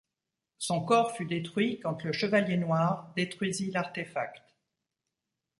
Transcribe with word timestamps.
Son 0.57 0.83
corps 0.83 1.11
fut 1.15 1.27
détruit 1.27 1.79
quand 1.79 2.03
le 2.03 2.11
Chevalier 2.11 2.57
Noir 2.57 3.13
détruisit 3.15 3.69
l'artefact. 3.69 4.41